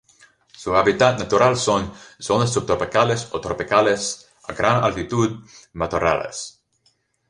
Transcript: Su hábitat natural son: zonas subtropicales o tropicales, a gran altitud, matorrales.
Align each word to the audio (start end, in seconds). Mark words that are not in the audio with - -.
Su 0.51 0.75
hábitat 0.75 1.19
natural 1.19 1.57
son: 1.57 1.93
zonas 2.17 2.51
subtropicales 2.51 3.29
o 3.33 3.39
tropicales, 3.39 4.31
a 4.47 4.53
gran 4.53 4.83
altitud, 4.83 5.43
matorrales. 5.73 6.59